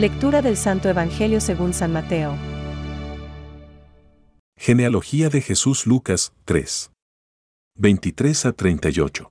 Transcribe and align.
Lectura 0.00 0.40
del 0.40 0.56
Santo 0.56 0.88
Evangelio 0.88 1.42
según 1.42 1.74
San 1.74 1.92
Mateo. 1.92 2.34
Genealogía 4.56 5.28
de 5.28 5.42
Jesús 5.42 5.86
Lucas 5.86 6.32
3. 6.46 6.90
23 7.76 8.46
a 8.46 8.52
38. 8.52 9.30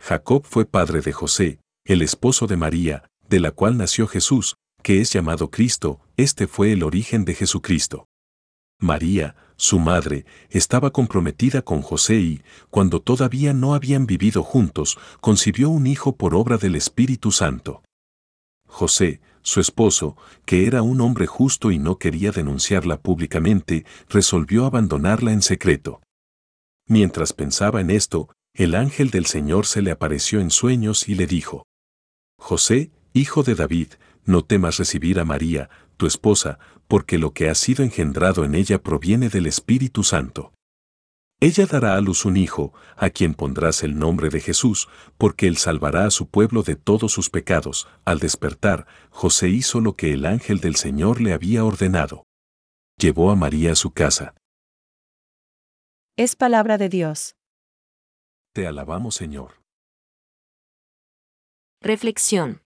Jacob 0.00 0.46
fue 0.46 0.64
padre 0.64 1.02
de 1.02 1.12
José, 1.12 1.60
el 1.84 2.00
esposo 2.00 2.46
de 2.46 2.56
María, 2.56 3.10
de 3.28 3.40
la 3.40 3.50
cual 3.50 3.76
nació 3.76 4.06
Jesús, 4.06 4.56
que 4.82 5.02
es 5.02 5.12
llamado 5.12 5.50
Cristo, 5.50 6.00
este 6.16 6.46
fue 6.46 6.72
el 6.72 6.82
origen 6.82 7.26
de 7.26 7.34
Jesucristo. 7.34 8.06
María, 8.80 9.36
su 9.56 9.78
madre, 9.78 10.24
estaba 10.48 10.92
comprometida 10.92 11.60
con 11.60 11.82
José 11.82 12.14
y, 12.14 12.42
cuando 12.70 13.02
todavía 13.02 13.52
no 13.52 13.74
habían 13.74 14.06
vivido 14.06 14.42
juntos, 14.42 14.96
concibió 15.20 15.68
un 15.68 15.86
hijo 15.86 16.16
por 16.16 16.34
obra 16.34 16.56
del 16.56 16.74
Espíritu 16.74 17.32
Santo. 17.32 17.82
José, 18.66 19.20
su 19.42 19.60
esposo, 19.60 20.16
que 20.44 20.66
era 20.66 20.82
un 20.82 21.00
hombre 21.00 21.26
justo 21.26 21.70
y 21.70 21.78
no 21.78 21.98
quería 21.98 22.32
denunciarla 22.32 23.00
públicamente, 23.00 23.84
resolvió 24.08 24.66
abandonarla 24.66 25.32
en 25.32 25.42
secreto. 25.42 26.00
Mientras 26.86 27.32
pensaba 27.32 27.80
en 27.80 27.90
esto, 27.90 28.30
el 28.54 28.74
ángel 28.74 29.10
del 29.10 29.26
Señor 29.26 29.66
se 29.66 29.82
le 29.82 29.90
apareció 29.90 30.40
en 30.40 30.50
sueños 30.50 31.08
y 31.08 31.14
le 31.14 31.26
dijo, 31.26 31.64
José, 32.38 32.90
hijo 33.12 33.42
de 33.42 33.54
David, 33.54 33.88
no 34.24 34.42
temas 34.42 34.78
recibir 34.78 35.20
a 35.20 35.24
María, 35.24 35.70
tu 35.96 36.06
esposa, 36.06 36.58
porque 36.86 37.18
lo 37.18 37.32
que 37.32 37.50
ha 37.50 37.54
sido 37.54 37.84
engendrado 37.84 38.44
en 38.44 38.54
ella 38.54 38.82
proviene 38.82 39.28
del 39.28 39.46
Espíritu 39.46 40.02
Santo. 40.04 40.52
Ella 41.40 41.66
dará 41.66 41.94
a 41.94 42.00
luz 42.00 42.24
un 42.24 42.36
hijo, 42.36 42.74
a 42.96 43.10
quien 43.10 43.32
pondrás 43.32 43.84
el 43.84 43.96
nombre 43.96 44.28
de 44.28 44.40
Jesús, 44.40 44.88
porque 45.18 45.46
él 45.46 45.56
salvará 45.56 46.06
a 46.06 46.10
su 46.10 46.28
pueblo 46.28 46.64
de 46.64 46.74
todos 46.74 47.12
sus 47.12 47.30
pecados. 47.30 47.86
Al 48.04 48.18
despertar, 48.18 48.88
José 49.10 49.48
hizo 49.48 49.80
lo 49.80 49.94
que 49.94 50.12
el 50.12 50.26
ángel 50.26 50.58
del 50.58 50.74
Señor 50.74 51.20
le 51.20 51.32
había 51.32 51.64
ordenado. 51.64 52.24
Llevó 52.98 53.30
a 53.30 53.36
María 53.36 53.72
a 53.72 53.76
su 53.76 53.92
casa. 53.92 54.34
Es 56.16 56.34
palabra 56.34 56.76
de 56.76 56.88
Dios. 56.88 57.36
Te 58.52 58.66
alabamos, 58.66 59.14
Señor. 59.14 59.62
Reflexión. 61.80 62.62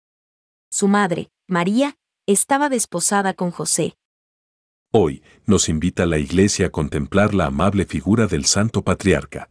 Su 0.71 0.87
madre, 0.87 1.33
María, 1.49 1.97
estaba 2.29 2.69
desposada 2.69 3.35
con 3.35 3.51
José. 3.51 3.97
Hoy, 4.93 5.23
nos 5.47 5.69
invita 5.69 6.05
la 6.05 6.19
Iglesia 6.19 6.67
a 6.67 6.71
contemplar 6.71 7.33
la 7.33 7.47
amable 7.47 7.85
figura 7.85 8.27
del 8.27 8.45
Santo 8.45 8.83
Patriarca. 8.83 9.49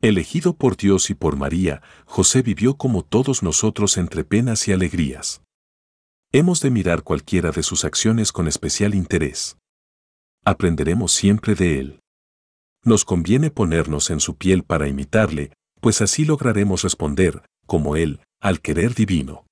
Elegido 0.00 0.54
por 0.56 0.76
Dios 0.76 1.10
y 1.10 1.14
por 1.14 1.36
María, 1.36 1.82
José 2.04 2.40
vivió 2.42 2.76
como 2.76 3.02
todos 3.02 3.42
nosotros 3.42 3.96
entre 3.96 4.22
penas 4.22 4.68
y 4.68 4.72
alegrías. 4.72 5.42
Hemos 6.30 6.60
de 6.60 6.70
mirar 6.70 7.02
cualquiera 7.02 7.50
de 7.50 7.64
sus 7.64 7.84
acciones 7.84 8.30
con 8.30 8.46
especial 8.46 8.94
interés. 8.94 9.56
Aprenderemos 10.44 11.10
siempre 11.10 11.56
de 11.56 11.80
él. 11.80 12.00
Nos 12.84 13.04
conviene 13.04 13.50
ponernos 13.50 14.08
en 14.10 14.20
su 14.20 14.36
piel 14.36 14.62
para 14.62 14.86
imitarle, 14.86 15.52
pues 15.80 16.00
así 16.00 16.24
lograremos 16.24 16.82
responder, 16.82 17.42
como 17.66 17.96
él, 17.96 18.20
al 18.40 18.60
querer 18.60 18.94
divino. 18.94 19.46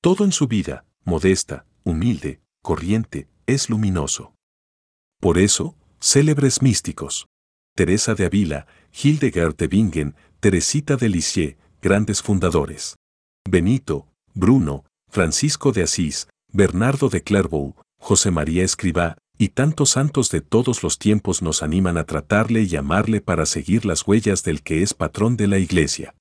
Todo 0.00 0.24
en 0.24 0.32
su 0.32 0.46
vida, 0.46 0.86
modesta, 1.04 1.66
humilde, 1.82 2.40
corriente, 2.62 3.28
es 3.46 3.70
luminoso. 3.70 4.34
Por 5.20 5.38
eso, 5.38 5.76
célebres 6.00 6.62
místicos. 6.62 7.26
Teresa 7.76 8.14
de 8.14 8.26
Avila, 8.26 8.66
Hildegard 8.92 9.56
de 9.56 9.66
Bingen, 9.66 10.14
Teresita 10.40 10.96
de 10.96 11.08
Lisieux, 11.08 11.56
grandes 11.82 12.22
fundadores. 12.22 12.96
Benito, 13.48 14.06
Bruno, 14.32 14.84
Francisco 15.08 15.72
de 15.72 15.82
Asís, 15.82 16.28
Bernardo 16.52 17.08
de 17.08 17.22
Clairvaux, 17.22 17.74
José 17.98 18.30
María 18.30 18.64
Escribá, 18.64 19.16
y 19.36 19.48
tantos 19.48 19.90
santos 19.90 20.30
de 20.30 20.40
todos 20.40 20.82
los 20.82 20.98
tiempos 20.98 21.42
nos 21.42 21.62
animan 21.62 21.98
a 21.98 22.04
tratarle 22.04 22.62
y 22.62 22.76
amarle 22.76 23.20
para 23.20 23.46
seguir 23.46 23.84
las 23.84 24.06
huellas 24.06 24.44
del 24.44 24.62
que 24.62 24.82
es 24.82 24.94
patrón 24.94 25.36
de 25.36 25.48
la 25.48 25.58
Iglesia. 25.58 26.14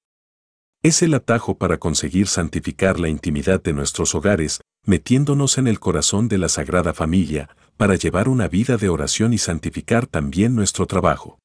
Es 0.82 1.02
el 1.02 1.14
atajo 1.14 1.58
para 1.58 1.78
conseguir 1.78 2.28
santificar 2.28 3.00
la 3.00 3.10
intimidad 3.10 3.62
de 3.62 3.74
nuestros 3.74 4.16
hogares, 4.16 4.62
metiéndonos 4.86 5.58
en 5.58 5.68
el 5.68 5.80
corazón 5.80 6.28
de 6.28 6.38
la 6.38 6.50
Sagrada 6.50 6.94
Familia, 6.94 7.50
para 7.78 7.96
llevar 7.96 8.30
una 8.30 8.48
vida 8.48 8.78
de 8.78 8.90
oración 8.90 9.34
y 9.34 9.38
santificar 9.38 10.08
también 10.08 10.56
nuestro 10.56 10.86
trabajo. 10.86 11.40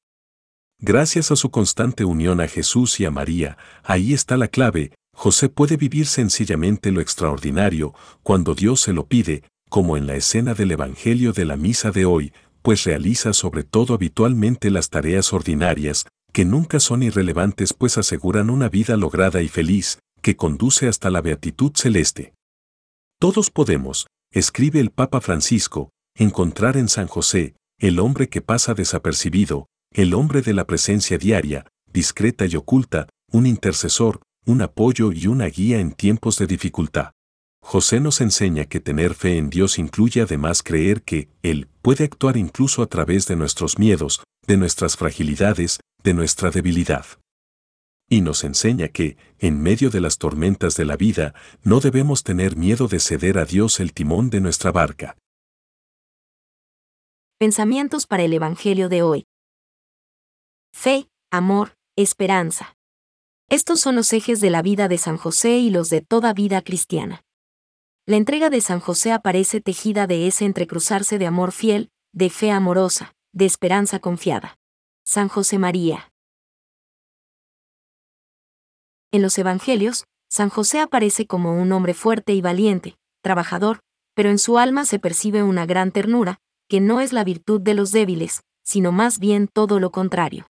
Gracias 0.79 1.31
a 1.31 1.35
su 1.35 1.51
constante 1.51 2.05
unión 2.05 2.39
a 2.39 2.47
Jesús 2.47 2.99
y 2.99 3.05
a 3.05 3.11
María, 3.11 3.57
ahí 3.83 4.13
está 4.13 4.37
la 4.37 4.47
clave, 4.47 4.93
José 5.13 5.49
puede 5.49 5.75
vivir 5.75 6.07
sencillamente 6.07 6.91
lo 6.91 7.01
extraordinario 7.01 7.93
cuando 8.23 8.55
Dios 8.55 8.79
se 8.79 8.93
lo 8.93 9.07
pide, 9.07 9.43
como 9.69 9.97
en 9.97 10.07
la 10.07 10.15
escena 10.15 10.53
del 10.53 10.71
Evangelio 10.71 11.33
de 11.33 11.43
la 11.45 11.57
Misa 11.57 11.91
de 11.91 12.05
hoy, 12.05 12.31
pues 12.61 12.85
realiza 12.85 13.33
sobre 13.33 13.63
todo 13.63 13.93
habitualmente 13.93 14.69
las 14.71 14.89
tareas 14.89 15.33
ordinarias, 15.33 16.05
que 16.31 16.45
nunca 16.45 16.79
son 16.79 17.03
irrelevantes 17.03 17.73
pues 17.73 17.97
aseguran 17.97 18.49
una 18.49 18.69
vida 18.69 18.95
lograda 18.95 19.41
y 19.41 19.49
feliz, 19.49 19.99
que 20.21 20.35
conduce 20.35 20.87
hasta 20.87 21.09
la 21.09 21.21
beatitud 21.21 21.71
celeste. 21.75 22.33
Todos 23.21 23.49
podemos, 23.49 24.07
escribe 24.31 24.79
el 24.79 24.91
Papa 24.91 25.19
Francisco, 25.19 25.89
encontrar 26.15 26.77
en 26.77 26.87
San 26.87 27.07
José, 27.07 27.53
el 27.77 27.99
hombre 27.99 28.29
que 28.29 28.41
pasa 28.41 28.73
desapercibido, 28.73 29.65
el 29.91 30.13
hombre 30.13 30.41
de 30.41 30.53
la 30.53 30.65
presencia 30.65 31.17
diaria, 31.17 31.65
discreta 31.91 32.45
y 32.45 32.55
oculta, 32.55 33.09
un 33.29 33.45
intercesor, 33.45 34.21
un 34.45 34.61
apoyo 34.61 35.11
y 35.11 35.27
una 35.27 35.47
guía 35.47 35.81
en 35.81 35.91
tiempos 35.91 36.37
de 36.37 36.47
dificultad. 36.47 37.11
José 37.61 37.99
nos 37.99 38.21
enseña 38.21 38.63
que 38.63 38.79
tener 38.79 39.13
fe 39.15 39.37
en 39.37 39.49
Dios 39.49 39.79
incluye 39.79 40.21
además 40.21 40.63
creer 40.63 41.01
que 41.01 41.27
Él 41.43 41.67
puede 41.81 42.05
actuar 42.05 42.37
incluso 42.37 42.81
a 42.81 42.87
través 42.87 43.27
de 43.27 43.35
nuestros 43.35 43.77
miedos, 43.77 44.23
de 44.47 44.55
nuestras 44.55 44.95
fragilidades, 44.95 45.81
de 46.05 46.13
nuestra 46.13 46.51
debilidad 46.51 47.05
y 48.09 48.21
nos 48.21 48.43
enseña 48.43 48.87
que, 48.87 49.17
en 49.37 49.61
medio 49.61 49.91
de 49.91 50.01
las 50.01 50.17
tormentas 50.17 50.75
de 50.75 50.85
la 50.85 50.97
vida, 50.97 51.33
no 51.63 51.79
debemos 51.79 52.23
tener 52.23 52.57
miedo 52.57 52.87
de 52.87 52.99
ceder 52.99 53.37
a 53.37 53.45
Dios 53.45 53.79
el 53.79 53.93
timón 53.93 54.29
de 54.29 54.41
nuestra 54.41 54.71
barca. 54.71 55.15
Pensamientos 57.37 58.07
para 58.07 58.23
el 58.23 58.33
Evangelio 58.33 58.89
de 58.89 59.03
hoy. 59.03 59.25
Fe, 60.73 61.07
amor, 61.31 61.75
esperanza. 61.95 62.75
Estos 63.47 63.79
son 63.79 63.95
los 63.95 64.11
ejes 64.11 64.41
de 64.41 64.49
la 64.49 64.61
vida 64.61 64.87
de 64.87 64.97
San 64.97 65.17
José 65.17 65.57
y 65.57 65.69
los 65.69 65.89
de 65.89 66.01
toda 66.01 66.33
vida 66.33 66.61
cristiana. 66.61 67.23
La 68.05 68.17
entrega 68.17 68.49
de 68.49 68.59
San 68.59 68.79
José 68.79 69.11
aparece 69.11 69.61
tejida 69.61 70.07
de 70.07 70.27
ese 70.27 70.45
entrecruzarse 70.45 71.19
de 71.19 71.27
amor 71.27 71.51
fiel, 71.51 71.91
de 72.11 72.29
fe 72.29 72.51
amorosa, 72.51 73.13
de 73.33 73.45
esperanza 73.45 73.99
confiada. 73.99 74.57
San 75.05 75.27
José 75.27 75.59
María. 75.59 76.11
En 79.11 79.23
los 79.23 79.37
Evangelios, 79.37 80.05
San 80.29 80.49
José 80.49 80.79
aparece 80.79 81.25
como 81.25 81.59
un 81.59 81.71
hombre 81.71 81.95
fuerte 81.95 82.33
y 82.33 82.41
valiente, 82.41 82.95
trabajador, 83.23 83.79
pero 84.13 84.29
en 84.29 84.37
su 84.37 84.59
alma 84.59 84.85
se 84.85 84.99
percibe 84.99 85.41
una 85.41 85.65
gran 85.65 85.91
ternura, 85.91 86.37
que 86.67 86.79
no 86.79 87.01
es 87.01 87.11
la 87.13 87.23
virtud 87.23 87.59
de 87.61 87.73
los 87.73 87.91
débiles, 87.91 88.43
sino 88.63 88.91
más 88.91 89.17
bien 89.17 89.47
todo 89.47 89.79
lo 89.79 89.91
contrario. 89.91 90.45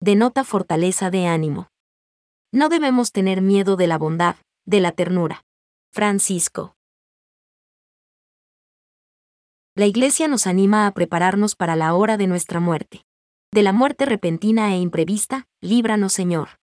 Denota 0.00 0.44
fortaleza 0.44 1.10
de 1.10 1.26
ánimo. 1.26 1.68
No 2.52 2.68
debemos 2.68 3.10
tener 3.12 3.40
miedo 3.40 3.76
de 3.76 3.86
la 3.86 3.96
bondad, 3.96 4.36
de 4.66 4.80
la 4.80 4.92
ternura. 4.92 5.42
Francisco. 5.90 6.74
La 9.74 9.86
Iglesia 9.86 10.28
nos 10.28 10.46
anima 10.46 10.86
a 10.86 10.92
prepararnos 10.92 11.56
para 11.56 11.76
la 11.76 11.94
hora 11.94 12.18
de 12.18 12.26
nuestra 12.26 12.60
muerte. 12.60 13.02
De 13.50 13.62
la 13.62 13.72
muerte 13.72 14.04
repentina 14.04 14.74
e 14.74 14.78
imprevista, 14.78 15.46
líbranos 15.62 16.12
Señor. 16.12 16.58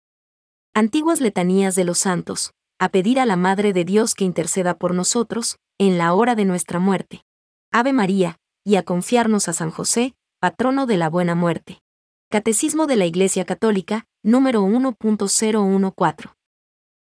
Antiguas 0.78 1.22
letanías 1.22 1.74
de 1.76 1.86
los 1.86 2.00
santos, 2.00 2.52
a 2.80 2.90
pedir 2.90 3.22
a 3.22 3.26
la 3.26 3.38
Madre 3.38 3.72
de 3.72 3.86
Dios 3.86 4.14
que 4.14 4.26
interceda 4.26 4.78
por 4.78 4.94
nosotros, 4.94 5.56
en 5.78 5.98
la 5.98 6.14
hora 6.14 6.36
de 6.36 6.44
nuestra 6.44 6.80
muerte. 6.80 7.22
Ave 7.72 7.94
María, 7.94 8.40
y 8.66 8.76
a 8.76 8.84
confiarnos 8.84 9.48
a 9.48 9.54
San 9.54 9.72
José, 9.72 10.16
patrono 10.42 10.86
de 10.86 10.98
la 10.98 11.10
buena 11.10 11.34
muerte. 11.34 11.80
Catecismo 12.30 12.88
de 12.88 12.98
la 12.98 13.06
Iglesia 13.06 13.46
Católica, 13.46 14.06
número 14.22 14.64
1.014. 14.64 16.34